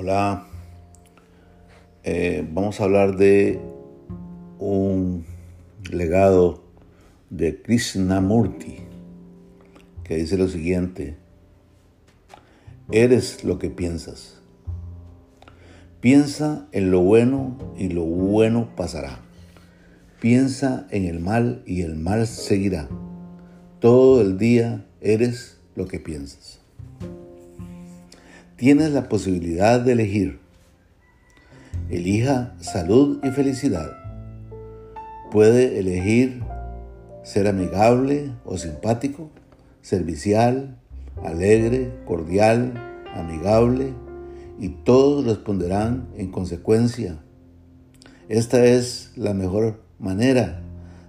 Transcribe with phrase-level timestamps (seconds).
[0.00, 0.46] Hola,
[2.04, 3.58] eh, vamos a hablar de
[4.60, 5.24] un
[5.90, 6.62] legado
[7.30, 8.76] de Krishnamurti
[10.04, 11.16] que dice lo siguiente,
[12.92, 14.40] eres lo que piensas.
[16.00, 19.18] Piensa en lo bueno y lo bueno pasará.
[20.20, 22.88] Piensa en el mal y el mal seguirá.
[23.80, 26.67] Todo el día eres lo que piensas
[28.58, 30.40] tienes la posibilidad de elegir.
[31.88, 33.92] Elija salud y felicidad.
[35.30, 36.42] Puede elegir
[37.22, 39.30] ser amigable o simpático,
[39.80, 40.76] servicial,
[41.24, 42.74] alegre, cordial,
[43.14, 43.94] amigable,
[44.58, 47.20] y todos responderán en consecuencia.
[48.28, 50.62] Esta es la mejor manera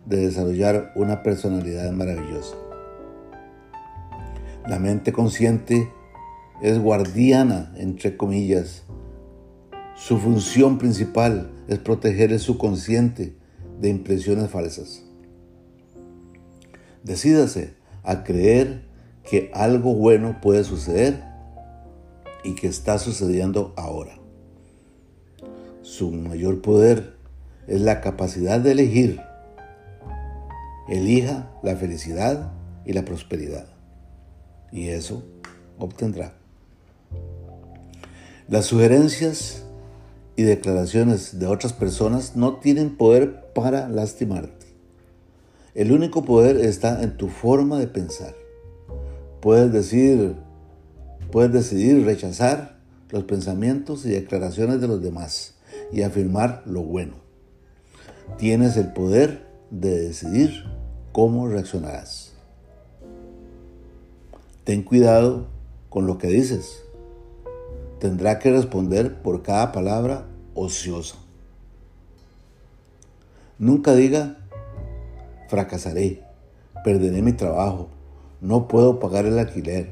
[0.06, 2.56] de desarrollar una personalidad maravillosa.
[4.68, 5.90] La mente consciente
[6.62, 8.84] es guardiana, entre comillas.
[9.96, 13.36] Su función principal es proteger el subconsciente
[13.80, 15.04] de impresiones falsas.
[17.04, 18.86] Decídase a creer
[19.30, 21.24] que algo bueno puede suceder
[22.44, 24.18] y que está sucediendo ahora.
[25.82, 27.18] Su mayor poder
[27.68, 29.22] es la capacidad de elegir.
[30.88, 32.52] Elija la felicidad
[32.86, 33.68] y la prosperidad.
[34.72, 35.24] Y eso
[35.78, 36.39] obtendrá.
[38.50, 39.62] Las sugerencias
[40.36, 44.66] y declaraciones de otras personas no tienen poder para lastimarte.
[45.76, 48.34] El único poder está en tu forma de pensar.
[49.40, 50.34] Puedes decir,
[51.32, 52.80] puedes decidir rechazar
[53.12, 55.54] los pensamientos y declaraciones de los demás
[55.92, 57.18] y afirmar lo bueno.
[58.40, 60.64] Tienes el poder de decidir
[61.12, 62.34] cómo reaccionarás.
[64.64, 65.46] Ten cuidado
[65.90, 66.89] con lo que dices
[68.00, 71.16] tendrá que responder por cada palabra ociosa.
[73.58, 74.38] Nunca diga,
[75.50, 76.24] fracasaré,
[76.84, 77.90] perderé mi trabajo,
[78.42, 79.92] no puedo pagar el alquiler.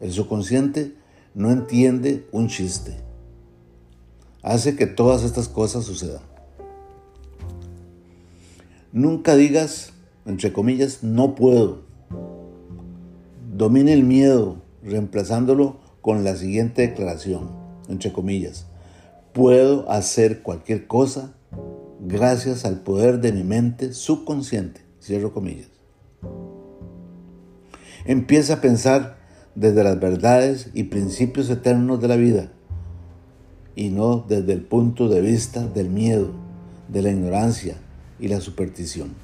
[0.00, 0.94] El subconsciente
[1.34, 2.96] no entiende un chiste.
[4.42, 6.22] Hace que todas estas cosas sucedan.
[8.92, 9.92] Nunca digas,
[10.26, 11.80] entre comillas, no puedo.
[13.56, 17.48] Domine el miedo, reemplazándolo con la siguiente declaración,
[17.88, 18.66] entre comillas,
[19.32, 21.32] puedo hacer cualquier cosa
[22.00, 25.68] gracias al poder de mi mente subconsciente, cierro comillas.
[28.04, 29.16] Empieza a pensar
[29.54, 32.52] desde las verdades y principios eternos de la vida
[33.76, 36.32] y no desde el punto de vista del miedo,
[36.88, 37.76] de la ignorancia
[38.18, 39.14] y la superstición.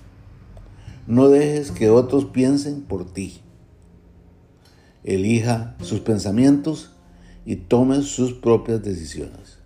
[1.09, 3.43] No dejes que otros piensen por ti
[5.09, 6.95] elija sus pensamientos
[7.47, 9.59] y tome sus propias decisiones.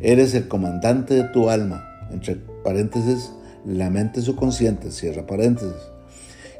[0.00, 3.32] Eres el comandante de tu alma, entre paréntesis,
[3.64, 5.76] la mente subconsciente, cierra paréntesis,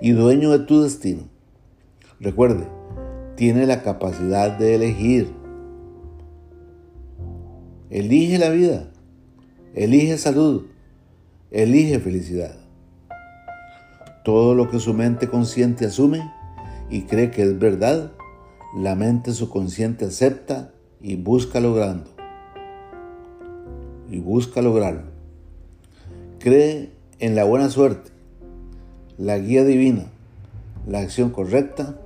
[0.00, 1.24] y dueño de tu destino.
[2.20, 2.68] Recuerde,
[3.34, 5.34] tiene la capacidad de elegir.
[7.90, 8.88] Elige la vida,
[9.74, 10.66] elige salud,
[11.50, 12.54] elige felicidad.
[14.24, 16.35] Todo lo que su mente consciente asume,
[16.88, 18.12] y cree que es verdad,
[18.76, 22.10] la mente subconsciente acepta y busca logrando.
[24.10, 25.10] Y busca lograrlo.
[26.38, 28.10] Cree en la buena suerte,
[29.18, 30.04] la guía divina,
[30.86, 31.98] la acción correcta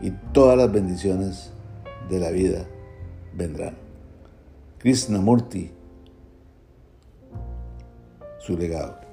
[0.00, 1.50] y todas las bendiciones
[2.08, 2.66] de la vida
[3.36, 3.76] vendrán.
[4.78, 5.70] Krishnamurti,
[8.38, 9.09] su legado.